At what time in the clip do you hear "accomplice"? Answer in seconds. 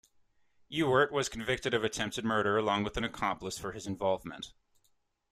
3.03-3.59